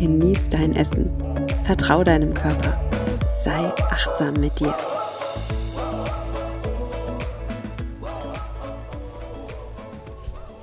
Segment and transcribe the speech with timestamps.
[0.00, 1.10] genieß dein Essen,
[1.64, 2.80] vertrau deinem Körper,
[3.44, 4.74] sei achtsam mit dir.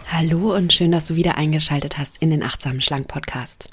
[0.07, 3.69] Hallo und schön, dass du wieder eingeschaltet hast in den Achtsamen Schlank Podcast.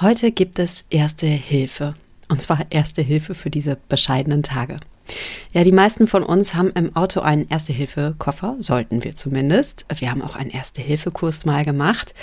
[0.00, 1.94] Heute gibt es erste Hilfe.
[2.28, 4.78] Und zwar erste Hilfe für diese bescheidenen Tage.
[5.52, 9.84] Ja, die meisten von uns haben im Auto einen Erste-Hilfe-Koffer, sollten wir zumindest.
[9.94, 12.14] Wir haben auch einen Erste-Hilfe-Kurs mal gemacht.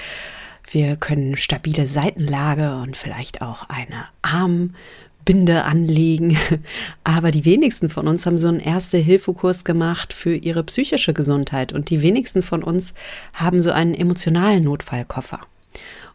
[0.70, 6.38] Wir können stabile Seitenlage und vielleicht auch eine Armbinde anlegen.
[7.04, 11.74] Aber die wenigsten von uns haben so einen Erste-Hilfe-Kurs gemacht für ihre psychische Gesundheit.
[11.74, 12.94] Und die wenigsten von uns
[13.34, 15.42] haben so einen emotionalen Notfallkoffer.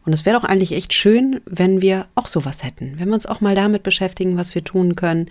[0.04, 3.26] Und es wäre doch eigentlich echt schön, wenn wir auch sowas hätten, wenn wir uns
[3.26, 5.26] auch mal damit beschäftigen, was wir tun können,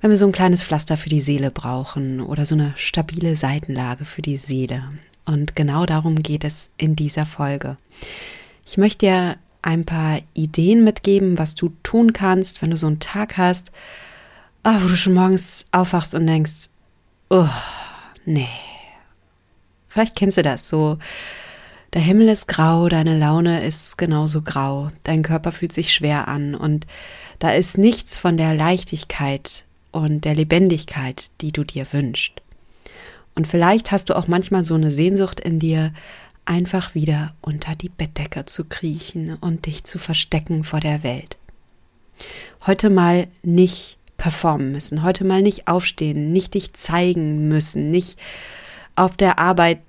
[0.00, 4.04] wenn wir so ein kleines Pflaster für die Seele brauchen oder so eine stabile Seitenlage
[4.04, 4.84] für die Seele.
[5.26, 7.76] Und genau darum geht es in dieser Folge.
[8.66, 12.98] Ich möchte dir ein paar Ideen mitgeben, was du tun kannst, wenn du so einen
[12.98, 13.70] Tag hast,
[14.64, 16.68] oh, wo du schon morgens aufwachst und denkst,
[17.30, 17.48] oh,
[18.24, 18.48] nee.
[19.88, 20.98] Vielleicht kennst du das so.
[21.94, 26.54] Der Himmel ist grau, deine Laune ist genauso grau, dein Körper fühlt sich schwer an
[26.56, 26.86] und
[27.38, 32.42] da ist nichts von der Leichtigkeit und der Lebendigkeit, die du dir wünschst.
[33.36, 35.92] Und vielleicht hast du auch manchmal so eine Sehnsucht in dir,
[36.46, 41.36] einfach wieder unter die Bettdecke zu kriechen und dich zu verstecken vor der Welt.
[42.66, 48.18] Heute mal nicht performen müssen, heute mal nicht aufstehen, nicht dich zeigen müssen, nicht
[48.94, 49.80] auf der Arbeit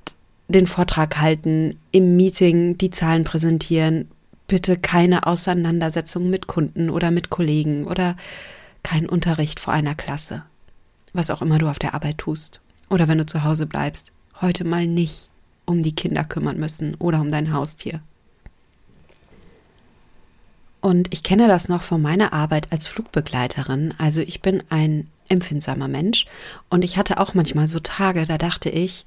[0.47, 4.09] den Vortrag halten, im Meeting die Zahlen präsentieren,
[4.47, 8.15] bitte keine Auseinandersetzung mit Kunden oder mit Kollegen oder
[8.83, 10.43] kein Unterricht vor einer Klasse.
[11.13, 12.61] Was auch immer du auf der Arbeit tust.
[12.89, 15.31] Oder wenn du zu Hause bleibst, heute mal nicht
[15.67, 18.01] um die Kinder kümmern müssen oder um dein Haustier.
[20.81, 23.93] Und ich kenne das noch von meiner Arbeit als Flugbegleiterin.
[23.97, 26.25] Also ich bin ein empfindsamer Mensch
[26.69, 29.05] und ich hatte auch manchmal so Tage, da dachte ich,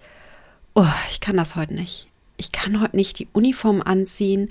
[0.74, 2.08] oh, ich kann das heute nicht.
[2.36, 4.50] Ich kann heute nicht die Uniform anziehen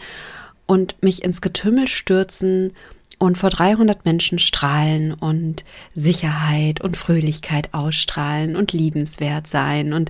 [0.66, 2.74] und mich ins Getümmel stürzen
[3.20, 10.10] und vor 300 Menschen strahlen und Sicherheit und Fröhlichkeit ausstrahlen und liebenswert sein und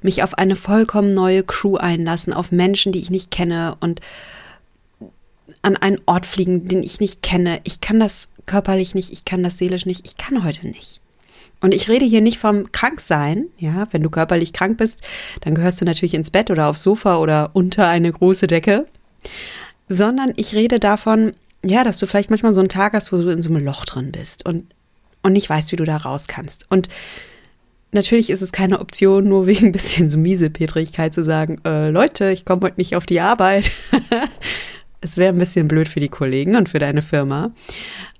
[0.00, 4.00] mich auf eine vollkommen neue Crew einlassen, auf Menschen, die ich nicht kenne und
[5.62, 7.60] an einen Ort fliegen, den ich nicht kenne.
[7.64, 11.00] Ich kann das körperlich nicht, ich kann das seelisch nicht, ich kann heute nicht.
[11.60, 15.00] Und ich rede hier nicht vom Kranksein, ja, wenn du körperlich krank bist,
[15.40, 18.86] dann gehörst du natürlich ins Bett oder aufs Sofa oder unter eine große Decke,
[19.88, 21.32] sondern ich rede davon,
[21.64, 23.84] ja, dass du vielleicht manchmal so einen Tag hast, wo du in so einem Loch
[23.84, 24.64] drin bist und,
[25.22, 26.70] und nicht weißt, wie du da raus kannst.
[26.70, 26.88] Und
[27.92, 32.30] natürlich ist es keine Option, nur wegen ein bisschen so Miesepetrigkeit zu sagen, äh, Leute,
[32.30, 33.70] ich komme heute nicht auf die Arbeit.
[35.00, 37.52] es wäre ein bisschen blöd für die Kollegen und für deine Firma.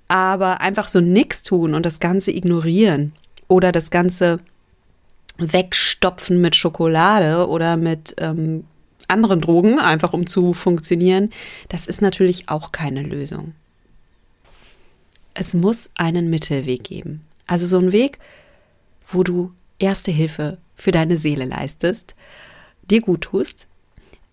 [0.07, 3.13] Aber einfach so nichts tun und das Ganze ignorieren
[3.47, 4.39] oder das Ganze
[5.37, 8.65] wegstopfen mit Schokolade oder mit ähm,
[9.07, 11.31] anderen Drogen, einfach um zu funktionieren,
[11.69, 13.53] das ist natürlich auch keine Lösung.
[15.33, 17.25] Es muss einen Mittelweg geben.
[17.47, 18.19] Also so einen Weg,
[19.07, 22.15] wo du erste Hilfe für deine Seele leistest,
[22.89, 23.67] dir gut tust,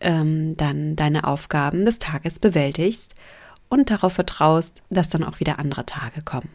[0.01, 3.15] ähm, dann deine Aufgaben des Tages bewältigst
[3.69, 6.51] und darauf vertraust, dass dann auch wieder andere Tage kommen.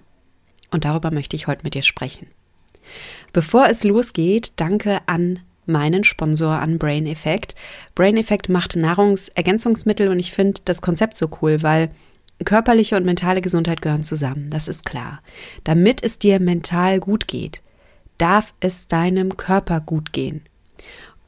[0.71, 2.27] Und darüber möchte ich heute mit dir sprechen.
[3.33, 7.55] Bevor es losgeht, danke an meinen Sponsor an Brain Effect.
[7.95, 11.89] Brain Effect macht Nahrungsergänzungsmittel und ich finde das Konzept so cool, weil
[12.45, 15.21] körperliche und mentale Gesundheit gehören zusammen, das ist klar.
[15.63, 17.61] Damit es dir mental gut geht,
[18.17, 20.41] darf es deinem Körper gut gehen.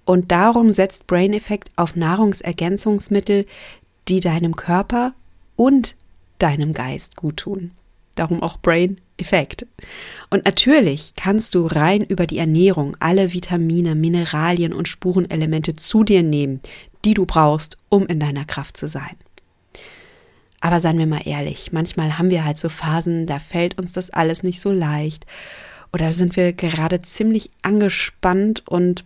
[0.06, 3.46] Und darum setzt Brain Effect auf Nahrungsergänzungsmittel,
[4.08, 5.14] die deinem Körper
[5.56, 5.96] und
[6.40, 7.72] deinem Geist gut tun.
[8.16, 9.66] Darum auch Brain Effekt.
[10.30, 16.24] Und natürlich kannst du rein über die Ernährung alle Vitamine, Mineralien und Spurenelemente zu dir
[16.24, 16.62] nehmen,
[17.06, 19.16] die du brauchst, um in deiner Kraft zu sein.
[20.62, 24.10] Aber seien wir mal ehrlich, manchmal haben wir halt so Phasen, da fällt uns das
[24.10, 25.25] alles nicht so leicht.
[25.94, 29.06] Oder sind wir gerade ziemlich angespannt und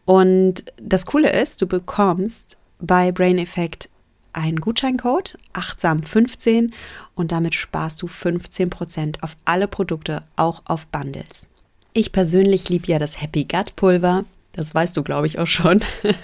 [0.06, 3.89] und das Coole ist, du bekommst bei Brain Effect
[4.33, 6.72] einen Gutscheincode, achtsam15
[7.16, 11.48] und damit sparst du 15% auf alle Produkte, auch auf Bundles.
[11.94, 14.25] Ich persönlich liebe ja das Happy Gut Pulver.
[14.55, 15.81] Das weißt du, glaube ich, auch schon.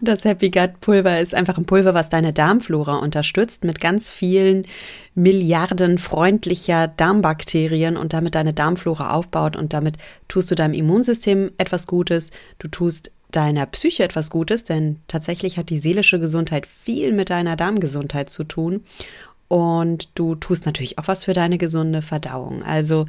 [0.00, 4.66] Das Happy Gut Pulver ist einfach ein Pulver, was deine Darmflora unterstützt mit ganz vielen
[5.14, 9.96] Milliarden freundlicher Darmbakterien und damit deine Darmflora aufbaut und damit
[10.28, 15.70] tust du deinem Immunsystem etwas Gutes, du tust deiner Psyche etwas Gutes, denn tatsächlich hat
[15.70, 18.82] die seelische Gesundheit viel mit deiner Darmgesundheit zu tun
[19.48, 22.62] und du tust natürlich auch was für deine gesunde Verdauung.
[22.62, 23.06] Also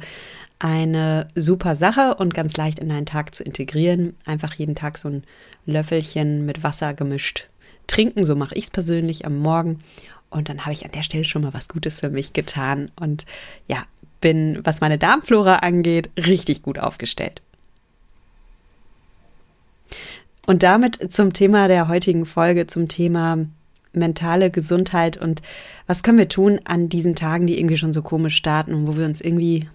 [0.58, 4.14] eine super Sache und ganz leicht in deinen Tag zu integrieren.
[4.24, 5.24] Einfach jeden Tag so ein
[5.66, 7.48] Löffelchen mit Wasser gemischt
[7.86, 8.24] trinken.
[8.24, 9.80] So mache ich es persönlich am Morgen.
[10.30, 12.90] Und dann habe ich an der Stelle schon mal was Gutes für mich getan.
[12.96, 13.26] Und
[13.68, 13.84] ja,
[14.20, 17.42] bin, was meine Darmflora angeht, richtig gut aufgestellt.
[20.46, 23.38] Und damit zum Thema der heutigen Folge, zum Thema
[23.92, 25.42] mentale Gesundheit und
[25.86, 28.96] was können wir tun an diesen Tagen, die irgendwie schon so komisch starten und wo
[28.96, 29.68] wir uns irgendwie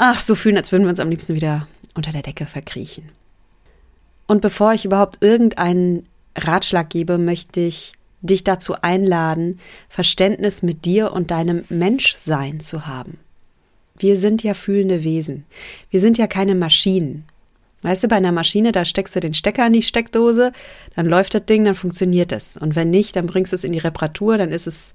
[0.00, 3.10] ach, so fühlen, als würden wir uns am liebsten wieder unter der Decke verkriechen.
[4.26, 6.06] Und bevor ich überhaupt irgendeinen
[6.36, 7.92] Ratschlag gebe, möchte ich
[8.22, 13.18] dich dazu einladen, Verständnis mit dir und deinem Menschsein zu haben.
[13.98, 15.44] Wir sind ja fühlende Wesen.
[15.90, 17.24] Wir sind ja keine Maschinen.
[17.82, 20.52] Weißt du, bei einer Maschine, da steckst du den Stecker in die Steckdose,
[20.96, 22.56] dann läuft das Ding, dann funktioniert es.
[22.56, 24.94] Und wenn nicht, dann bringst du es in die Reparatur, dann ist es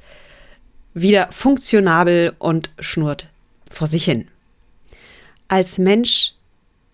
[0.94, 3.30] wieder funktionabel und schnurrt
[3.70, 4.28] vor sich hin.
[5.48, 6.34] Als Mensch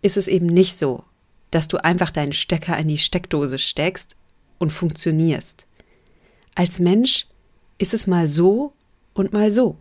[0.01, 1.03] ist es eben nicht so,
[1.51, 4.18] dass du einfach deinen Stecker in die Steckdose steckst
[4.57, 5.68] und funktionierst.
[6.56, 7.27] Als Mensch
[7.77, 8.74] ist es mal so
[9.13, 9.77] und mal so.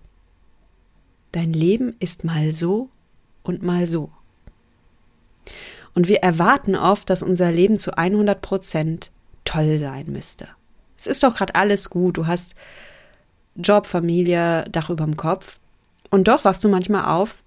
[1.33, 2.91] Dein Leben ist mal so
[3.43, 4.11] und mal so.
[5.95, 9.11] Und wir erwarten oft, dass unser Leben zu 100 Prozent
[9.45, 10.49] toll sein müsste.
[10.97, 12.17] Es ist doch gerade alles gut.
[12.17, 12.55] Du hast
[13.57, 15.59] Job, Familie, Dach über dem Kopf.
[16.11, 17.43] Und doch wachst du manchmal auf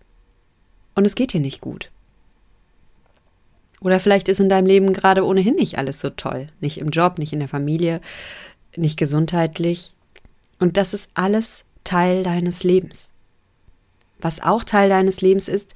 [0.96, 1.92] und es geht dir nicht gut.
[3.82, 6.48] Oder vielleicht ist in deinem Leben gerade ohnehin nicht alles so toll.
[6.62, 8.00] Nicht im Job, nicht in der Familie,
[8.78, 9.94] nicht gesundheitlich.
[10.58, 13.12] Und das ist alles Teil deines Lebens.
[14.22, 15.74] Was auch Teil deines Lebens ist,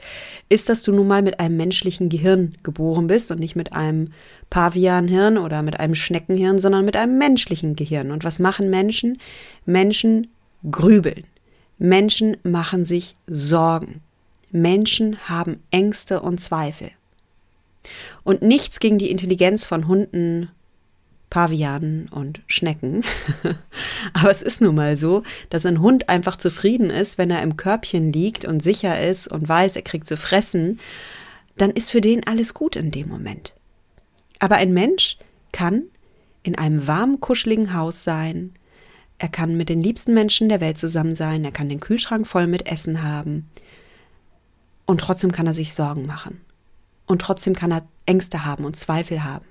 [0.47, 4.13] ist, dass du nun mal mit einem menschlichen Gehirn geboren bist und nicht mit einem
[4.49, 8.11] Pavianhirn oder mit einem Schneckenhirn, sondern mit einem menschlichen Gehirn.
[8.11, 9.19] Und was machen Menschen?
[9.65, 10.27] Menschen
[10.71, 11.25] grübeln.
[11.77, 14.01] Menschen machen sich Sorgen.
[14.51, 16.91] Menschen haben Ängste und Zweifel.
[18.23, 20.49] Und nichts gegen die Intelligenz von Hunden,
[21.29, 23.03] Pavianen und Schnecken.
[24.13, 27.57] Aber es ist nun mal so, dass ein Hund einfach zufrieden ist, wenn er im
[27.57, 30.79] Körbchen liegt und sicher ist und weiß, er kriegt zu fressen,
[31.57, 33.53] dann ist für den alles gut in dem Moment.
[34.39, 35.17] Aber ein Mensch
[35.51, 35.83] kann
[36.43, 38.53] in einem warmen, kuscheligen Haus sein,
[39.19, 42.47] er kann mit den liebsten Menschen der Welt zusammen sein, er kann den Kühlschrank voll
[42.47, 43.49] mit Essen haben,
[44.87, 46.41] und trotzdem kann er sich Sorgen machen.
[47.05, 49.45] Und trotzdem kann er Ängste haben und Zweifel haben.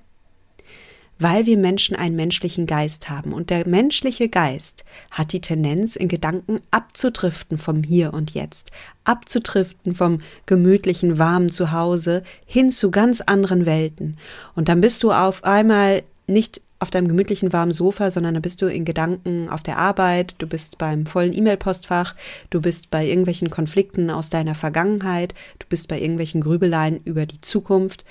[1.19, 3.33] Weil wir Menschen einen menschlichen Geist haben.
[3.33, 8.71] Und der menschliche Geist hat die Tendenz, in Gedanken abzudriften vom Hier und Jetzt.
[9.05, 14.19] Abzudriften vom gemütlichen, warmen Zuhause hin zu ganz anderen Welten.
[14.55, 18.61] Und dann bist du auf einmal nicht auf deinem gemütlichen warmen Sofa, sondern da bist
[18.61, 22.15] du in Gedanken auf der Arbeit, du bist beim vollen E-Mail-Postfach,
[22.51, 27.41] du bist bei irgendwelchen Konflikten aus deiner Vergangenheit, du bist bei irgendwelchen Grübeleien über die
[27.41, 28.05] Zukunft,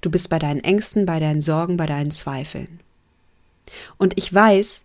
[0.00, 2.80] du bist bei deinen Ängsten, bei deinen Sorgen, bei deinen Zweifeln.
[3.98, 4.84] Und ich weiß,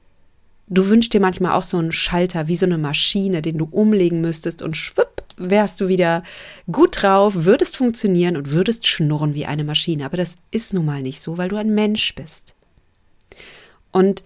[0.68, 4.22] du wünschst dir manchmal auch so einen Schalter, wie so eine Maschine, den du umlegen
[4.22, 6.24] müsstest und schwupp, wärst du wieder
[6.72, 10.06] gut drauf, würdest funktionieren und würdest schnurren wie eine Maschine.
[10.06, 12.53] Aber das ist nun mal nicht so, weil du ein Mensch bist.
[13.94, 14.24] Und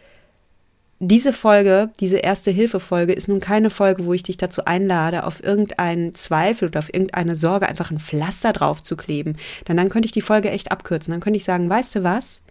[1.00, 5.43] diese Folge, diese erste Hilfefolge ist nun keine Folge, wo ich dich dazu einlade, auf
[5.43, 9.38] irgendeinen Zweifel oder auf irgendeine Sorge einfach ein Pflaster drauf zu kleben.
[9.67, 11.12] Denn dann könnte ich die Folge echt abkürzen.
[11.12, 12.41] Dann könnte ich sagen, weißt du was?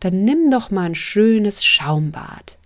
[0.00, 2.58] Dann nimm doch mal ein schönes Schaumbad.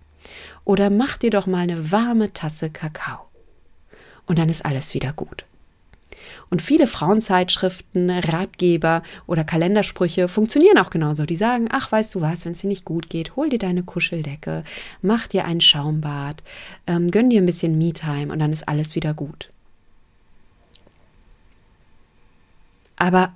[0.65, 3.19] Oder mach dir doch mal eine warme Tasse Kakao.
[4.25, 5.45] Und dann ist alles wieder gut.
[6.49, 11.25] Und viele Frauenzeitschriften, Ratgeber oder Kalendersprüche funktionieren auch genauso.
[11.25, 13.83] Die sagen, ach, weißt du was, wenn es dir nicht gut geht, hol dir deine
[13.83, 14.63] Kuscheldecke,
[15.01, 16.43] mach dir ein Schaumbad,
[16.85, 19.49] ähm, gönn dir ein bisschen Me-Time und dann ist alles wieder gut.
[22.95, 23.33] Aber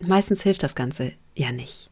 [0.00, 1.88] meistens hilft das Ganze ja nicht.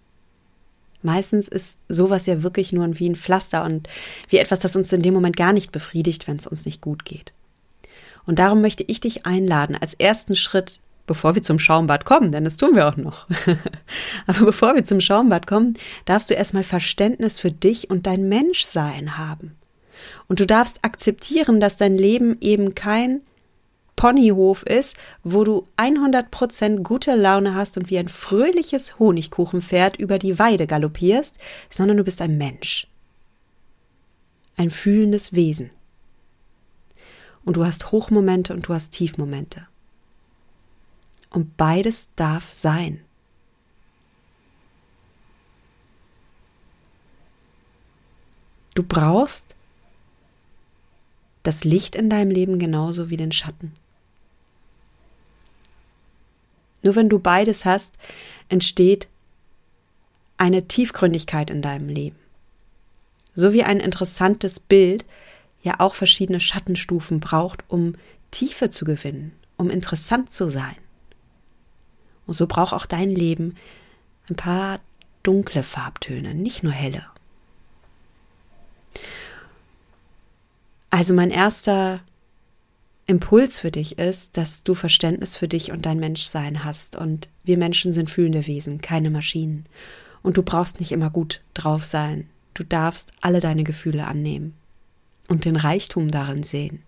[1.03, 3.89] Meistens ist sowas ja wirklich nur wie ein Pflaster und
[4.29, 7.05] wie etwas, das uns in dem Moment gar nicht befriedigt, wenn es uns nicht gut
[7.05, 7.33] geht.
[8.27, 12.45] Und darum möchte ich dich einladen, als ersten Schritt, bevor wir zum Schaumbad kommen, denn
[12.45, 13.27] das tun wir auch noch.
[14.27, 15.75] Aber bevor wir zum Schaumbad kommen,
[16.05, 19.57] darfst du erstmal Verständnis für dich und dein Menschsein haben.
[20.29, 23.23] Und du darfst akzeptieren, dass dein Leben eben kein
[23.97, 30.39] Ponyhof ist, wo du 100% gute Laune hast und wie ein fröhliches Honigkuchenpferd über die
[30.39, 31.37] Weide galoppierst,
[31.69, 32.87] sondern du bist ein Mensch.
[34.57, 35.71] Ein fühlendes Wesen.
[37.51, 39.67] Und du hast Hochmomente und du hast Tiefmomente.
[41.31, 43.01] Und beides darf sein.
[48.77, 49.57] Du brauchst
[51.43, 53.75] das Licht in deinem Leben genauso wie den Schatten.
[56.83, 57.97] Nur wenn du beides hast,
[58.49, 59.09] entsteht
[60.37, 62.21] eine Tiefgründigkeit in deinem Leben.
[63.35, 65.05] So wie ein interessantes Bild
[65.63, 67.95] ja auch verschiedene Schattenstufen braucht, um
[68.31, 70.77] Tiefe zu gewinnen, um interessant zu sein.
[72.27, 73.57] Und so braucht auch dein Leben
[74.29, 74.81] ein paar
[75.23, 77.05] dunkle Farbtöne, nicht nur helle.
[80.91, 82.01] Also mein erster
[83.07, 86.97] Impuls für dich ist, dass du Verständnis für dich und dein Menschsein hast.
[86.97, 89.67] Und wir Menschen sind fühlende Wesen, keine Maschinen.
[90.23, 92.29] Und du brauchst nicht immer gut drauf sein.
[92.55, 94.55] Du darfst alle deine Gefühle annehmen
[95.31, 96.83] und den Reichtum darin sehen.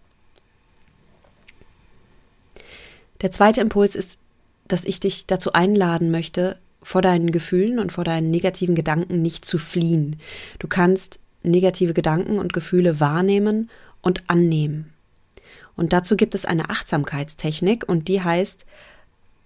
[3.22, 4.18] Der zweite Impuls ist,
[4.66, 9.44] dass ich dich dazu einladen möchte, vor deinen Gefühlen und vor deinen negativen Gedanken nicht
[9.44, 10.16] zu fliehen.
[10.58, 13.70] Du kannst negative Gedanken und Gefühle wahrnehmen
[14.00, 14.92] und annehmen.
[15.76, 18.66] Und dazu gibt es eine Achtsamkeitstechnik und die heißt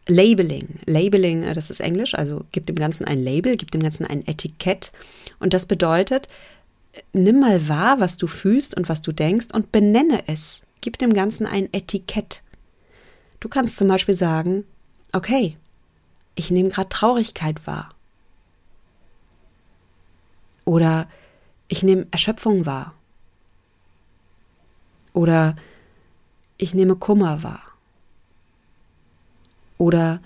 [0.08, 0.80] Labeling.
[0.86, 4.26] Labeling, äh, das ist Englisch, also gibt dem Ganzen ein Label, gibt dem Ganzen ein
[4.26, 4.92] Etikett.
[5.38, 6.28] Und das bedeutet,
[7.12, 10.62] nimm mal wahr, was du fühlst und was du denkst und benenne es.
[10.80, 12.42] Gib dem Ganzen ein Etikett.
[13.40, 14.64] Du kannst zum Beispiel sagen,
[15.12, 15.56] okay,
[16.34, 17.90] ich nehme gerade Traurigkeit wahr.
[20.64, 21.08] Oder
[21.68, 22.94] ich nehme Erschöpfung wahr.
[25.12, 25.56] Oder
[26.58, 27.62] ich nehme Kummer wahr.
[29.78, 30.20] Oder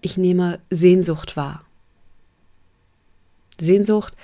[0.00, 1.64] ich nehme Sehnsucht wahr.
[3.58, 4.14] Sehnsucht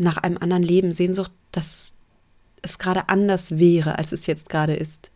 [0.00, 1.92] nach einem anderen Leben, Sehnsucht, dass
[2.62, 5.10] es gerade anders wäre, als es jetzt gerade ist.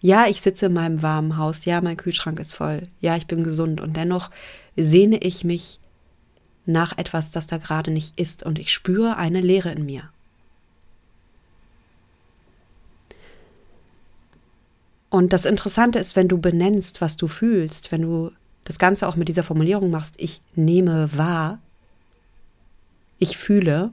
[0.00, 3.42] Ja, ich sitze in meinem warmen Haus, ja, mein Kühlschrank ist voll, ja, ich bin
[3.42, 4.30] gesund und dennoch
[4.76, 5.80] sehne ich mich
[6.66, 10.10] nach etwas, das da gerade nicht ist und ich spüre eine Leere in mir.
[15.08, 18.32] Und das Interessante ist, wenn du benennst, was du fühlst, wenn du
[18.64, 21.60] das Ganze auch mit dieser Formulierung machst, ich nehme wahr,
[23.18, 23.92] ich fühle,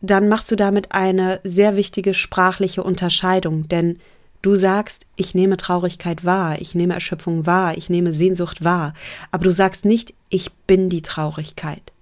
[0.00, 3.98] dann machst du damit eine sehr wichtige sprachliche Unterscheidung, denn
[4.42, 8.94] du sagst, ich nehme Traurigkeit wahr, ich nehme Erschöpfung wahr, ich nehme Sehnsucht wahr,
[9.30, 11.92] aber du sagst nicht, ich bin die Traurigkeit,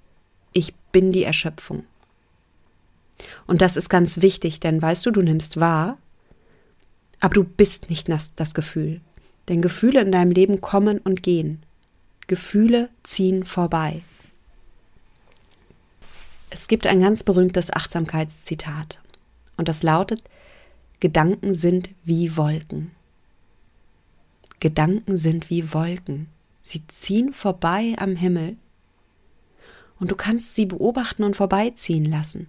[0.53, 1.85] ich bin die Erschöpfung.
[3.47, 5.97] Und das ist ganz wichtig, denn weißt du, du nimmst wahr,
[7.21, 9.01] aber du bist nicht das, das Gefühl.
[9.49, 11.63] Denn Gefühle in deinem Leben kommen und gehen.
[12.27, 14.03] Gefühle ziehen vorbei.
[16.51, 19.01] Es gibt ein ganz berühmtes Achtsamkeitszitat.
[19.57, 20.23] Und das lautet,
[21.01, 22.93] Gedanken sind wie Wolken.
[24.61, 26.29] Gedanken sind wie Wolken.
[26.63, 28.57] Sie ziehen vorbei am Himmel.
[29.99, 32.49] Und du kannst sie beobachten und vorbeiziehen lassen.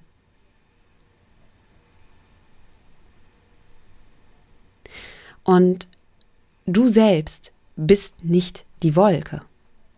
[5.43, 5.87] Und
[6.65, 9.41] du selbst bist nicht die Wolke.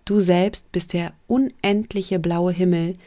[0.06, 2.98] Du selbst bist der unendliche blaue Himmel,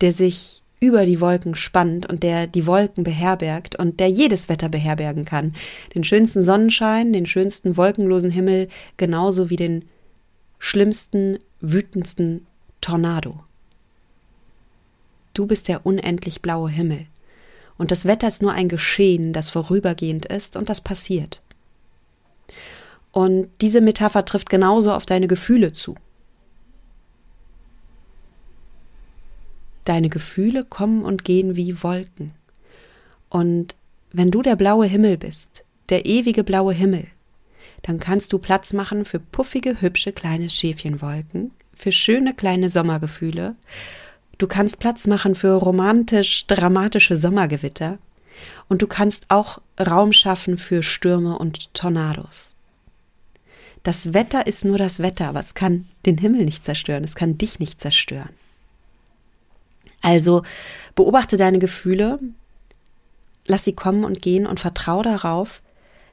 [0.00, 4.70] der sich über die Wolken spannt und der die Wolken beherbergt und der jedes Wetter
[4.70, 5.54] beherbergen kann.
[5.94, 9.84] Den schönsten Sonnenschein, den schönsten wolkenlosen Himmel, genauso wie den
[10.58, 12.46] schlimmsten, wütendsten
[12.80, 13.44] Tornado.
[15.34, 17.06] Du bist der unendlich blaue Himmel.
[17.76, 21.42] Und das Wetter ist nur ein Geschehen, das vorübergehend ist und das passiert.
[23.12, 25.94] Und diese Metapher trifft genauso auf deine Gefühle zu.
[29.84, 32.32] Deine Gefühle kommen und gehen wie Wolken.
[33.28, 33.74] Und
[34.12, 37.06] wenn du der blaue Himmel bist, der ewige blaue Himmel,
[37.82, 43.56] dann kannst du Platz machen für puffige, hübsche kleine Schäfchenwolken, für schöne kleine Sommergefühle.
[44.38, 47.98] Du kannst Platz machen für romantisch, dramatische Sommergewitter.
[48.68, 52.54] Und du kannst auch Raum schaffen für Stürme und Tornados.
[53.82, 57.38] Das Wetter ist nur das Wetter, aber es kann den Himmel nicht zerstören, es kann
[57.38, 58.30] dich nicht zerstören.
[60.00, 60.42] Also
[60.94, 62.18] beobachte deine Gefühle,
[63.46, 65.60] lass sie kommen und gehen und vertraue darauf,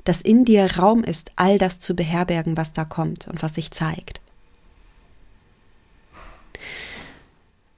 [0.04, 3.72] dass in dir Raum ist, all das zu beherbergen, was da kommt und was sich
[3.72, 4.22] zeigt.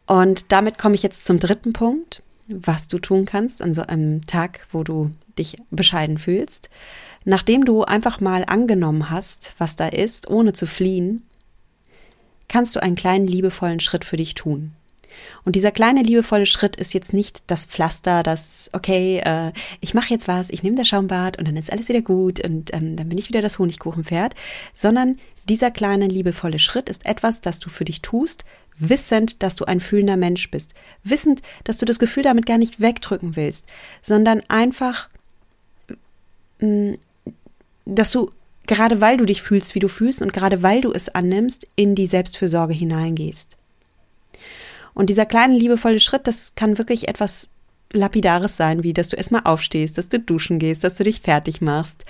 [0.05, 4.25] Und damit komme ich jetzt zum dritten Punkt, was du tun kannst an so einem
[4.25, 6.69] Tag, wo du dich bescheiden fühlst.
[7.25, 11.27] Nachdem du einfach mal angenommen hast, was da ist, ohne zu fliehen,
[12.47, 14.73] kannst du einen kleinen liebevollen Schritt für dich tun.
[15.45, 19.51] Und dieser kleine liebevolle Schritt ist jetzt nicht das Pflaster, das, okay, äh,
[19.81, 22.73] ich mache jetzt was, ich nehme das Schaumbad und dann ist alles wieder gut und
[22.73, 24.35] ähm, dann bin ich wieder das Honigkuchenpferd,
[24.73, 28.45] sondern dieser kleine liebevolle Schritt ist etwas, das du für dich tust,
[28.77, 30.73] wissend, dass du ein fühlender Mensch bist,
[31.03, 33.65] wissend, dass du das Gefühl damit gar nicht wegdrücken willst,
[34.01, 35.09] sondern einfach,
[36.59, 36.95] mh, mm,
[37.85, 38.31] dass du
[38.69, 41.95] gerade weil du dich fühlst, wie du fühlst und gerade weil du es annimmst, in
[41.95, 43.57] die Selbstfürsorge hineingehst.
[44.99, 47.47] Und dieser kleine liebevolle Schritt, das kann wirklich etwas
[47.93, 51.61] Lapidares sein, wie dass du erstmal aufstehst, dass du duschen gehst, dass du dich fertig
[51.61, 52.03] machst,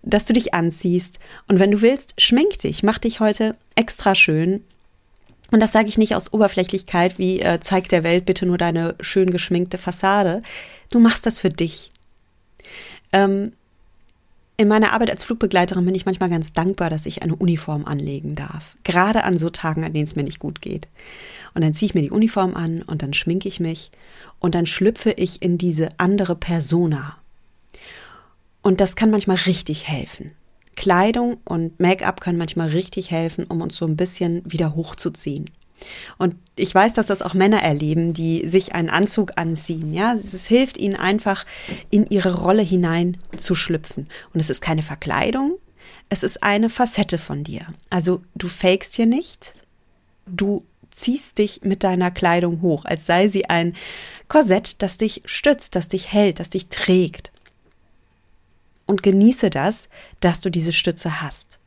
[0.00, 1.18] dass du dich anziehst.
[1.48, 4.64] Und wenn du willst, schmink dich, mach dich heute extra schön.
[5.50, 8.94] Und das sage ich nicht aus Oberflächlichkeit, wie äh, zeig der Welt bitte nur deine
[9.00, 10.40] schön geschminkte Fassade.
[10.90, 11.92] Du machst das für dich.
[13.12, 13.52] Ähm,
[14.60, 18.34] in meiner Arbeit als Flugbegleiterin bin ich manchmal ganz dankbar, dass ich eine Uniform anlegen
[18.34, 18.76] darf.
[18.84, 20.86] Gerade an so Tagen, an denen es mir nicht gut geht.
[21.54, 23.90] Und dann ziehe ich mir die Uniform an und dann schminke ich mich
[24.38, 27.16] und dann schlüpfe ich in diese andere Persona.
[28.60, 30.32] Und das kann manchmal richtig helfen.
[30.76, 35.48] Kleidung und Make-up kann manchmal richtig helfen, um uns so ein bisschen wieder hochzuziehen.
[36.18, 39.92] Und ich weiß, dass das auch Männer erleben, die sich einen Anzug anziehen.
[39.94, 41.46] Ja, es hilft ihnen einfach,
[41.90, 44.08] in ihre Rolle hinein zu schlüpfen.
[44.34, 45.56] Und es ist keine Verkleidung,
[46.08, 47.66] es ist eine Facette von dir.
[47.88, 49.54] Also du fakest hier nicht,
[50.26, 53.74] du ziehst dich mit deiner Kleidung hoch, als sei sie ein
[54.28, 57.32] Korsett, das dich stützt, das dich hält, das dich trägt.
[58.86, 59.88] Und genieße das,
[60.18, 61.58] dass du diese Stütze hast.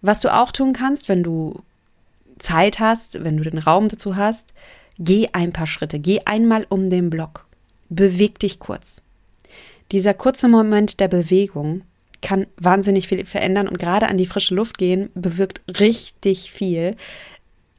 [0.00, 1.62] Was du auch tun kannst, wenn du
[2.42, 4.52] Zeit hast, wenn du den Raum dazu hast,
[4.98, 7.46] geh ein paar Schritte, geh einmal um den Block,
[7.88, 9.02] beweg dich kurz.
[9.90, 11.82] Dieser kurze Moment der Bewegung
[12.22, 16.96] kann wahnsinnig viel verändern und gerade an die frische Luft gehen bewirkt richtig viel.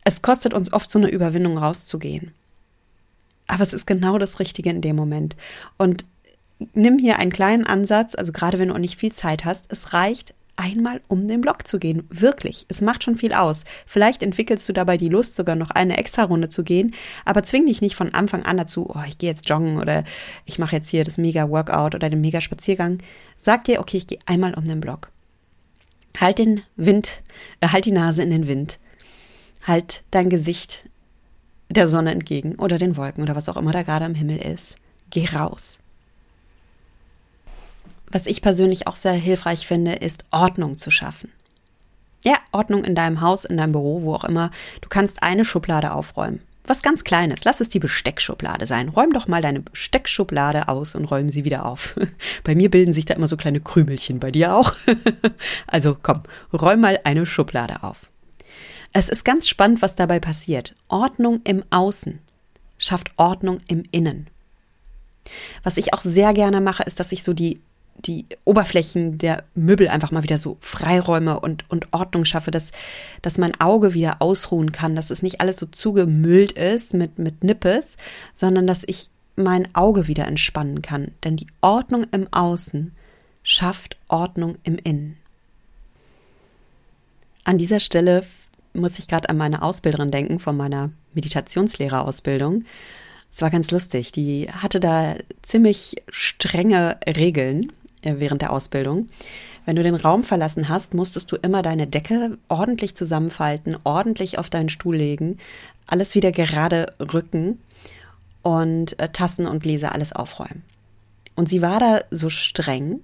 [0.04, 2.34] Es kostet uns oft so eine Überwindung rauszugehen.
[3.48, 5.36] Aber es ist genau das Richtige in dem Moment.
[5.78, 6.06] Und
[6.74, 9.94] nimm hier einen kleinen Ansatz, also gerade wenn du auch nicht viel Zeit hast, es
[9.94, 12.04] reicht einmal um den Block zu gehen.
[12.10, 12.66] Wirklich.
[12.70, 13.64] Es macht schon viel aus.
[13.86, 16.94] Vielleicht entwickelst du dabei die Lust, sogar noch eine extra Runde zu gehen,
[17.26, 20.04] aber zwing dich nicht von Anfang an dazu, oh, ich gehe jetzt joggen oder
[20.46, 23.00] ich mache jetzt hier das Mega-Workout oder den Mega-Spaziergang.
[23.40, 25.10] Sag dir, okay, ich gehe einmal um den Block.
[26.20, 27.22] Halt den Wind,
[27.60, 28.80] äh, halt die Nase in den Wind.
[29.66, 30.90] Halt dein Gesicht
[31.70, 34.76] der Sonne entgegen oder den Wolken oder was auch immer da gerade am Himmel ist.
[35.10, 35.80] Geh raus.
[38.14, 41.32] Was ich persönlich auch sehr hilfreich finde, ist Ordnung zu schaffen.
[42.24, 44.52] Ja, Ordnung in deinem Haus, in deinem Büro, wo auch immer.
[44.82, 46.40] Du kannst eine Schublade aufräumen.
[46.64, 47.44] Was ganz Kleines.
[47.44, 48.90] Lass es die Besteckschublade sein.
[48.90, 51.96] Räum doch mal deine Besteckschublade aus und räum sie wieder auf.
[52.44, 54.20] Bei mir bilden sich da immer so kleine Krümelchen.
[54.20, 54.74] Bei dir auch?
[55.66, 56.22] Also komm,
[56.54, 58.12] räum mal eine Schublade auf.
[58.94, 60.76] Es ist ganz spannend, was dabei passiert.
[60.88, 62.20] Ordnung im Außen
[62.78, 64.28] schafft Ordnung im Innen.
[65.64, 67.60] Was ich auch sehr gerne mache, ist, dass ich so die
[67.98, 72.72] die Oberflächen der Möbel einfach mal wieder so Freiräume und, und Ordnung schaffe, dass,
[73.22, 77.44] dass mein Auge wieder ausruhen kann, dass es nicht alles so zugemüllt ist mit, mit
[77.44, 77.98] Nippes,
[78.36, 81.12] sondern dass ich mein Auge wieder entspannen kann.
[81.24, 82.94] Denn die Ordnung im Außen
[83.44, 85.18] schafft Ordnung im Innen.
[87.44, 88.26] An dieser Stelle
[88.74, 92.66] muss ich gerade an meine Ausbilderin denken von meiner Meditationslehrerausbildung.
[93.32, 94.12] Es war ganz lustig.
[94.12, 97.72] Die hatte da ziemlich strenge Regeln
[98.04, 99.08] während der Ausbildung.
[99.66, 104.50] Wenn du den Raum verlassen hast, musstest du immer deine Decke ordentlich zusammenfalten, ordentlich auf
[104.50, 105.38] deinen Stuhl legen,
[105.88, 107.60] alles wieder gerade rücken
[108.42, 110.64] und äh, Tassen und Gläser alles aufräumen.
[111.36, 113.02] Und sie war da so streng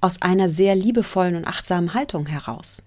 [0.00, 2.82] aus einer sehr liebevollen und achtsamen Haltung heraus.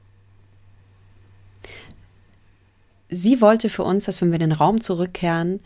[3.09, 5.59] Sie wollte für uns, dass wenn wir den Raum zurückkehren,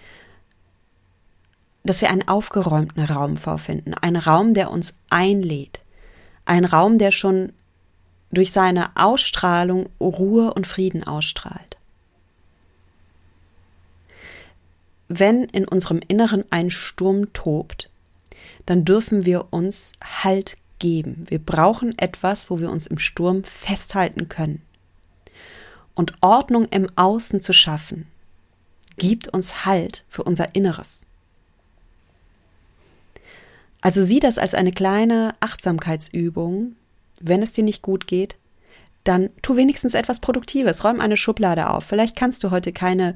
[1.84, 5.82] dass wir einen aufgeräumten Raum vorfinden, einen Raum, der uns einlädt,
[6.46, 7.54] ein Raum, der schon
[8.32, 11.78] durch seine Ausstrahlung Ruhe und Frieden ausstrahlt.
[15.08, 17.90] Wenn in unserem Inneren ein Sturm tobt,
[18.68, 21.26] dann dürfen wir uns Halt geben.
[21.30, 24.62] Wir brauchen etwas, wo wir uns im Sturm festhalten können.
[25.96, 28.08] Und Ordnung im Außen zu schaffen,
[28.98, 31.06] gibt uns Halt für unser Inneres.
[33.82, 36.76] Also sieh das als eine kleine Achtsamkeitsübung.
[37.22, 38.38] Wenn es dir nicht gut geht,
[39.04, 40.84] dann tu wenigstens etwas Produktives.
[40.84, 41.86] Räum eine Schublade auf.
[41.86, 43.16] Vielleicht kannst du heute keine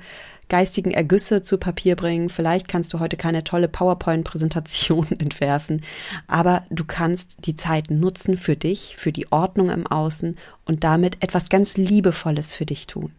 [0.49, 2.30] geistigen Ergüsse zu Papier bringen.
[2.30, 5.84] Vielleicht kannst du heute keine tolle PowerPoint-Präsentation entwerfen.
[6.28, 11.21] Aber du kannst die Zeit nutzen für dich, für die Ordnung im Außen und damit
[11.21, 13.12] etwas ganz Liebevolles für dich tun.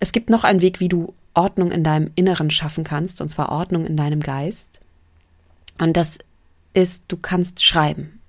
[0.00, 3.52] Es gibt noch einen Weg, wie du Ordnung in deinem Inneren schaffen kannst, und zwar
[3.52, 4.80] Ordnung in deinem Geist.
[5.80, 6.18] Und das
[6.74, 8.20] ist, du kannst schreiben.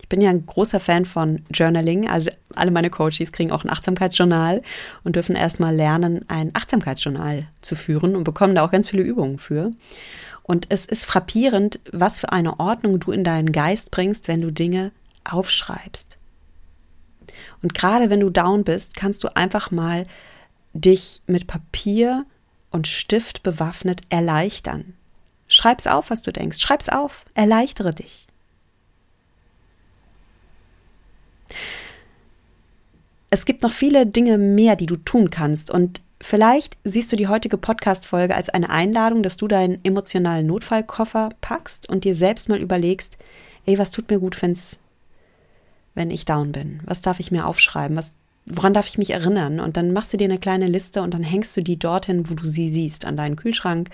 [0.00, 2.08] Ich bin ja ein großer Fan von Journaling.
[2.08, 4.62] Also alle meine Coaches kriegen auch ein Achtsamkeitsjournal
[5.02, 9.38] und dürfen erstmal lernen, ein Achtsamkeitsjournal zu führen und bekommen da auch ganz viele Übungen
[9.38, 9.72] für.
[10.44, 14.52] Und es ist frappierend, was für eine Ordnung du in deinen Geist bringst, wenn du
[14.52, 14.92] Dinge
[15.24, 16.18] aufschreibst.
[17.62, 20.04] Und gerade wenn du down bist, kannst du einfach mal
[20.72, 22.24] dich mit Papier
[22.70, 24.94] und Stift bewaffnet erleichtern.
[25.48, 26.60] Schreib's auf, was du denkst.
[26.60, 27.24] Schreib's auf.
[27.34, 28.26] Erleichtere dich.
[33.30, 37.28] Es gibt noch viele Dinge mehr, die du tun kannst und vielleicht siehst du die
[37.28, 42.60] heutige Podcast-Folge als eine Einladung, dass du deinen emotionalen Notfallkoffer packst und dir selbst mal
[42.60, 43.18] überlegst,
[43.66, 44.78] ey, was tut mir gut, wenn's,
[45.94, 46.80] wenn ich down bin?
[46.84, 47.96] Was darf ich mir aufschreiben?
[47.96, 48.14] Was
[48.50, 49.60] woran darf ich mich erinnern?
[49.60, 52.34] Und dann machst du dir eine kleine Liste und dann hängst du die dorthin, wo
[52.34, 53.90] du sie siehst, an deinen Kühlschrank,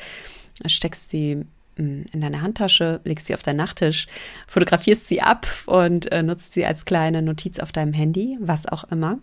[0.66, 1.44] steckst sie
[1.76, 4.06] hm, in deine Handtasche, legst sie auf deinen Nachttisch,
[4.46, 8.84] fotografierst sie ab und äh, nutzt sie als kleine Notiz auf deinem Handy, was auch
[8.84, 9.18] immer.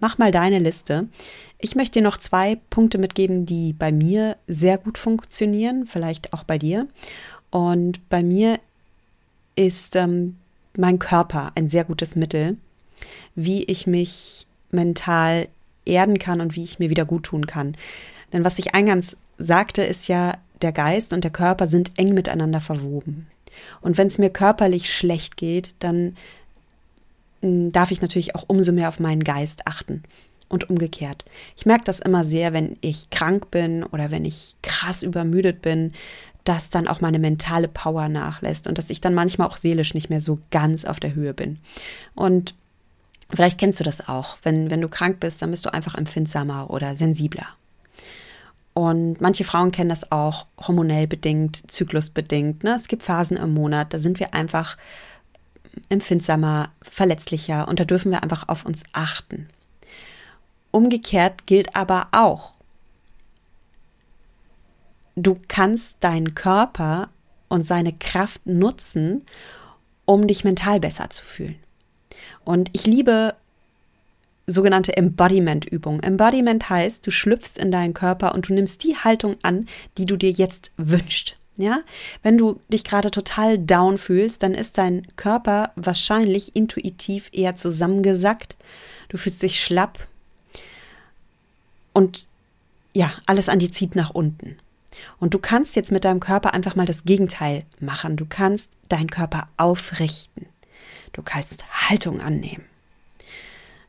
[0.00, 1.08] Mach mal deine Liste.
[1.58, 6.44] Ich möchte dir noch zwei Punkte mitgeben, die bei mir sehr gut funktionieren, vielleicht auch
[6.44, 6.86] bei dir.
[7.50, 8.60] Und bei mir
[9.56, 10.36] ist ähm,
[10.76, 12.56] mein Körper ein sehr gutes Mittel,
[13.34, 15.48] wie ich mich mental
[15.84, 17.76] erden kann und wie ich mir wieder gut tun kann.
[18.32, 22.60] Denn was ich eingangs sagte, ist ja, der Geist und der Körper sind eng miteinander
[22.60, 23.26] verwoben.
[23.80, 26.16] Und wenn es mir körperlich schlecht geht, dann
[27.42, 30.02] hm, darf ich natürlich auch umso mehr auf meinen Geist achten.
[30.48, 31.24] Und umgekehrt.
[31.56, 35.92] Ich merke das immer sehr, wenn ich krank bin oder wenn ich krass übermüdet bin,
[36.44, 40.08] dass dann auch meine mentale Power nachlässt und dass ich dann manchmal auch seelisch nicht
[40.08, 41.58] mehr so ganz auf der Höhe bin.
[42.14, 42.54] Und
[43.30, 44.38] Vielleicht kennst du das auch.
[44.42, 47.46] Wenn, wenn du krank bist, dann bist du einfach empfindsamer oder sensibler.
[48.72, 52.62] Und manche Frauen kennen das auch hormonell bedingt, zyklusbedingt.
[52.62, 52.74] Ne?
[52.76, 54.76] Es gibt Phasen im Monat, da sind wir einfach
[55.88, 59.48] empfindsamer, verletzlicher und da dürfen wir einfach auf uns achten.
[60.70, 62.52] Umgekehrt gilt aber auch,
[65.14, 67.08] du kannst deinen Körper
[67.48, 69.24] und seine Kraft nutzen,
[70.04, 71.58] um dich mental besser zu fühlen.
[72.46, 73.34] Und ich liebe
[74.46, 76.02] sogenannte Embodiment-Übungen.
[76.02, 80.16] Embodiment heißt, du schlüpfst in deinen Körper und du nimmst die Haltung an, die du
[80.16, 81.36] dir jetzt wünschst.
[81.58, 81.80] Ja,
[82.22, 88.56] wenn du dich gerade total down fühlst, dann ist dein Körper wahrscheinlich intuitiv eher zusammengesackt.
[89.08, 90.06] Du fühlst dich schlapp
[91.94, 92.28] und
[92.92, 94.56] ja, alles an die zieht nach unten.
[95.18, 98.16] Und du kannst jetzt mit deinem Körper einfach mal das Gegenteil machen.
[98.16, 100.46] Du kannst deinen Körper aufrichten.
[101.12, 102.64] Du kannst Haltung annehmen.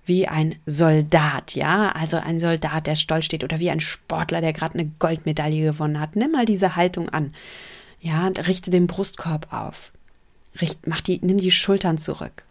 [0.05, 4.53] Wie ein Soldat, ja, also ein Soldat, der stolz steht, oder wie ein Sportler, der
[4.53, 6.15] gerade eine Goldmedaille gewonnen hat.
[6.15, 7.33] Nimm mal diese Haltung an.
[7.99, 9.91] Ja, richte den Brustkorb auf.
[10.61, 12.43] Richt, mach die, nimm die Schultern zurück.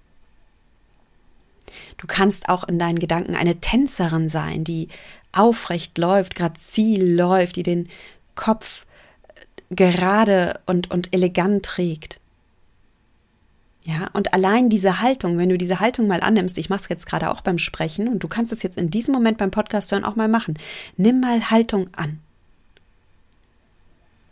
[1.96, 4.88] Du kannst auch in deinen Gedanken eine Tänzerin sein, die
[5.32, 7.88] aufrecht läuft, grazil läuft, die den
[8.34, 8.84] Kopf
[9.70, 12.20] gerade und, und elegant trägt.
[13.86, 17.06] Ja, und allein diese Haltung, wenn du diese Haltung mal annimmst, ich mache es jetzt
[17.06, 20.04] gerade auch beim Sprechen und du kannst es jetzt in diesem Moment beim Podcast hören
[20.04, 20.58] auch mal machen.
[20.96, 22.18] Nimm mal Haltung an.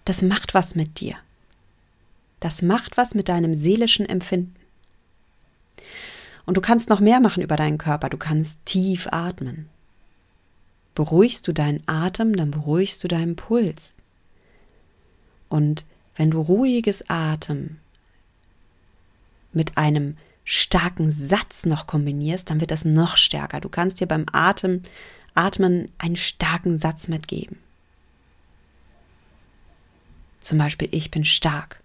[0.05, 1.15] Das macht was mit dir.
[2.41, 4.57] Das macht was mit deinem seelischen Empfinden.
[6.47, 8.09] Und du kannst noch mehr machen über deinen Körper.
[8.09, 9.69] Du kannst tief atmen.
[10.97, 13.95] Beruhigst du deinen Atem, dann beruhigst du deinen Puls.
[15.49, 15.85] Und
[16.17, 17.79] wenn du ruhiges Atem
[19.55, 23.61] mit einem starken Satz noch kombinierst, dann wird das noch stärker.
[23.61, 24.83] Du kannst dir beim Atem,
[25.35, 27.59] Atmen einen starken Satz mitgeben.
[30.41, 31.83] Zum Beispiel, ich bin stark.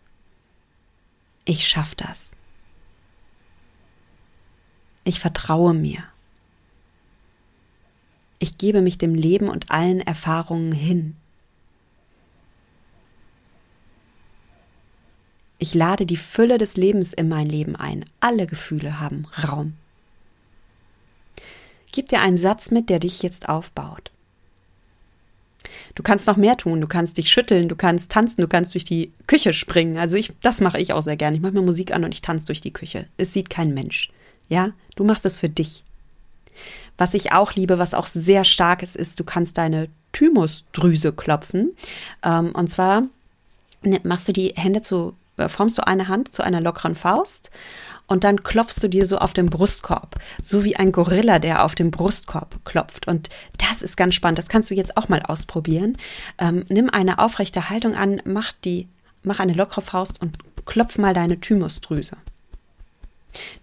[1.46, 2.32] Ich schaffe das.
[5.06, 6.04] Ich vertraue mir.
[8.38, 11.16] Ich gebe mich dem Leben und allen Erfahrungen hin.
[15.60, 18.06] Ich lade die Fülle des Lebens in mein Leben ein.
[18.22, 19.74] Alle Gefühle haben Raum.
[21.92, 24.12] Gib dir einen Satz mit, der dich jetzt aufbaut.
[25.96, 26.80] Du kannst noch mehr tun.
[26.80, 29.98] Du kannst dich schütteln, du kannst tanzen, du kannst durch die Küche springen.
[29.98, 31.36] Also ich, das mache ich auch sehr gerne.
[31.36, 33.08] Ich mache mir Musik an und ich tanze durch die Küche.
[33.18, 34.10] Es sieht kein Mensch.
[34.48, 35.84] Ja, du machst es für dich.
[36.98, 41.76] Was ich auch liebe, was auch sehr stark ist, ist, du kannst deine Thymusdrüse klopfen.
[42.24, 43.04] Ähm, und zwar
[44.04, 45.16] machst du die Hände zu,
[45.48, 47.52] formst du eine Hand zu einer lockeren Faust
[48.10, 51.76] und dann klopfst du dir so auf den Brustkorb, so wie ein Gorilla, der auf
[51.76, 53.08] den Brustkorb klopft.
[53.08, 54.40] Und das ist ganz spannend.
[54.40, 55.96] Das kannst du jetzt auch mal ausprobieren.
[56.40, 58.88] Ähm, nimm eine aufrechte Haltung an, mach die,
[59.22, 62.18] mach eine lockere Faust und klopf mal deine Thymusdrüse.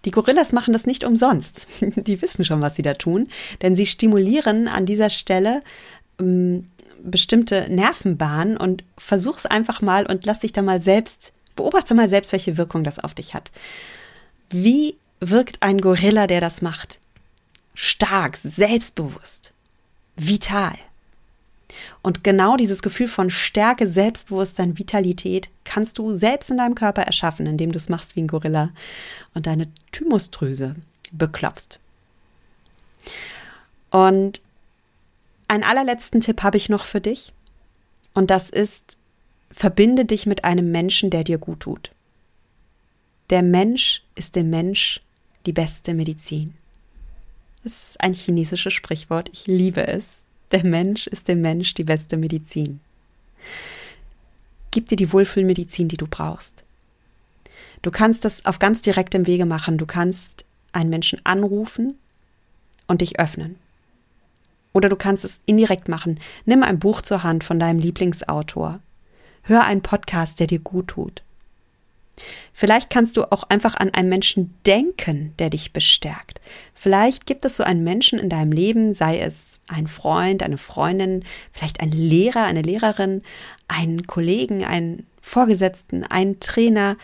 [0.05, 1.67] Die Gorillas machen das nicht umsonst.
[1.81, 3.27] Die wissen schon, was sie da tun,
[3.61, 5.61] denn sie stimulieren an dieser Stelle
[6.19, 6.67] ähm,
[7.03, 12.31] bestimmte Nervenbahnen und versuch's einfach mal und lass dich da mal selbst, beobachte mal selbst,
[12.31, 13.51] welche Wirkung das auf dich hat.
[14.49, 16.99] Wie wirkt ein Gorilla, der das macht?
[17.75, 19.51] Stark, selbstbewusst,
[20.15, 20.75] vital.
[22.01, 27.45] Und genau dieses Gefühl von Stärke, Selbstbewusstsein, Vitalität kannst du selbst in deinem Körper erschaffen,
[27.45, 28.69] indem du es machst wie ein Gorilla
[29.33, 30.75] und deine Thymusdrüse
[31.11, 31.79] beklopfst.
[33.91, 34.41] Und
[35.47, 37.33] einen allerletzten Tipp habe ich noch für dich.
[38.13, 38.97] Und das ist,
[39.51, 41.91] verbinde dich mit einem Menschen, der dir gut tut.
[43.29, 45.01] Der Mensch ist dem Mensch
[45.45, 46.53] die beste Medizin.
[47.63, 49.29] Das ist ein chinesisches Sprichwort.
[49.33, 50.27] Ich liebe es.
[50.51, 52.79] Der Mensch ist dem Mensch die beste Medizin.
[54.71, 56.63] Gib dir die Wohlfühlmedizin, die du brauchst.
[57.81, 59.77] Du kannst das auf ganz direktem Wege machen.
[59.77, 61.97] Du kannst einen Menschen anrufen
[62.87, 63.57] und dich öffnen.
[64.73, 66.19] Oder du kannst es indirekt machen.
[66.45, 68.79] Nimm ein Buch zur Hand von deinem Lieblingsautor.
[69.47, 71.23] Hör einen Podcast, der dir gut tut.
[72.53, 76.41] Vielleicht kannst du auch einfach an einen Menschen denken, der dich bestärkt.
[76.73, 81.23] Vielleicht gibt es so einen Menschen in deinem Leben, sei es ein Freund, eine Freundin,
[81.53, 83.23] vielleicht ein Lehrer, eine Lehrerin,
[83.69, 86.97] einen Kollegen, einen Vorgesetzten, einen Trainer,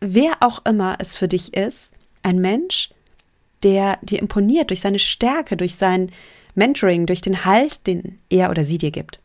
[0.00, 2.90] wer auch immer es für dich ist, ein Mensch,
[3.62, 6.12] der dir imponiert durch seine Stärke, durch sein
[6.54, 9.19] Mentoring, durch den Halt, den er oder sie dir gibt.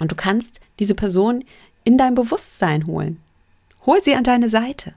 [0.00, 1.44] Und du kannst diese Person
[1.84, 3.20] in dein Bewusstsein holen.
[3.86, 4.94] Hol sie an deine Seite.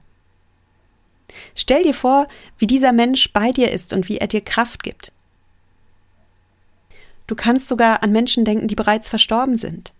[1.54, 2.26] Stell dir vor,
[2.58, 5.12] wie dieser Mensch bei dir ist und wie er dir Kraft gibt.
[7.26, 9.92] Du kannst sogar an Menschen denken, die bereits verstorben sind.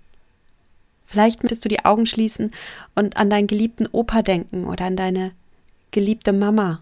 [1.06, 2.50] Vielleicht möchtest du die Augen schließen
[2.94, 5.32] und an deinen geliebten Opa denken oder an deine
[5.90, 6.80] geliebte Mama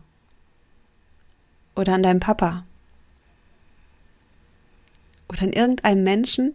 [1.74, 2.64] oder an deinen Papa
[5.28, 6.54] oder an irgendeinen Menschen,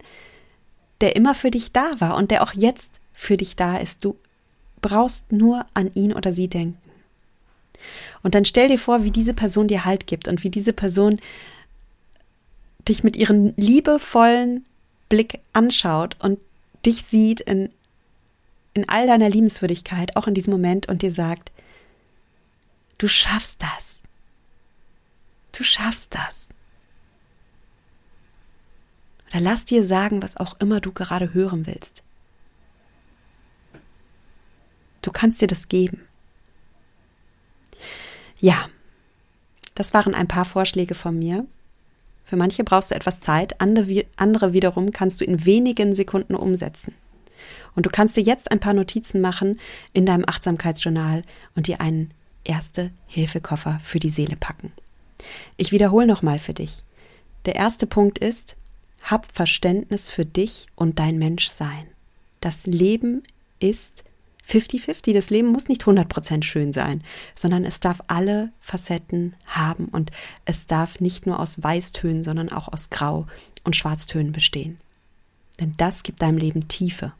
[1.00, 4.04] der immer für dich da war und der auch jetzt für dich da ist.
[4.04, 4.16] Du
[4.80, 6.78] brauchst nur an ihn oder sie denken.
[8.22, 11.20] Und dann stell dir vor, wie diese Person dir Halt gibt und wie diese Person
[12.88, 14.64] dich mit ihrem liebevollen
[15.08, 16.40] Blick anschaut und
[16.84, 17.70] dich sieht in,
[18.74, 21.52] in all deiner Liebenswürdigkeit, auch in diesem Moment und dir sagt,
[22.98, 24.00] du schaffst das.
[25.52, 26.48] Du schaffst das.
[29.30, 32.02] Oder lass dir sagen, was auch immer du gerade hören willst.
[35.02, 36.02] Du kannst dir das geben.
[38.38, 38.68] Ja,
[39.74, 41.46] das waren ein paar Vorschläge von mir.
[42.24, 46.94] Für manche brauchst du etwas Zeit, andere wiederum kannst du in wenigen Sekunden umsetzen.
[47.74, 49.60] Und du kannst dir jetzt ein paar Notizen machen
[49.92, 51.22] in deinem Achtsamkeitsjournal
[51.54, 52.10] und dir einen
[52.44, 54.72] erste Hilfekoffer für die Seele packen.
[55.56, 56.82] Ich wiederhole nochmal für dich.
[57.46, 58.56] Der erste Punkt ist,
[59.02, 61.86] hab Verständnis für dich und dein Menschsein.
[62.40, 63.22] Das Leben
[63.60, 64.04] ist
[64.48, 65.12] 50-50.
[65.12, 67.02] Das Leben muss nicht 100% schön sein,
[67.34, 70.10] sondern es darf alle Facetten haben und
[70.44, 73.26] es darf nicht nur aus Weißtönen, sondern auch aus Grau
[73.64, 74.78] und Schwarztönen bestehen.
[75.60, 77.12] Denn das gibt deinem Leben Tiefe.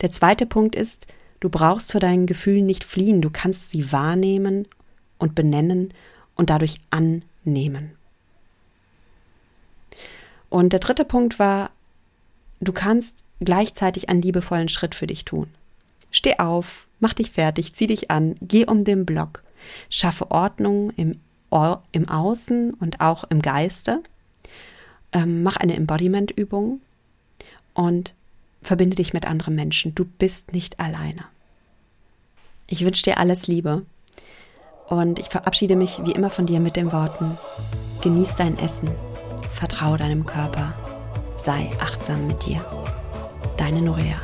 [0.00, 1.06] Der zweite Punkt ist,
[1.40, 4.66] du brauchst vor deinen Gefühlen nicht fliehen, du kannst sie wahrnehmen
[5.18, 5.92] und benennen
[6.34, 7.97] und dadurch annehmen.
[10.50, 11.70] Und der dritte Punkt war,
[12.60, 15.48] du kannst gleichzeitig einen liebevollen Schritt für dich tun.
[16.10, 19.42] Steh auf, mach dich fertig, zieh dich an, geh um den Block,
[19.90, 21.20] schaffe Ordnung im,
[21.92, 24.02] im Außen und auch im Geiste,
[25.12, 26.80] ähm, mach eine Embodiment-Übung
[27.74, 28.14] und
[28.62, 29.94] verbinde dich mit anderen Menschen.
[29.94, 31.24] Du bist nicht alleine.
[32.66, 33.86] Ich wünsche dir alles Liebe
[34.88, 37.38] und ich verabschiede mich wie immer von dir mit den Worten,
[38.02, 38.90] genieß dein Essen,
[39.58, 40.72] vertraue deinem Körper,
[41.36, 42.64] sei achtsam mit dir.
[43.56, 44.20] Deine Norea.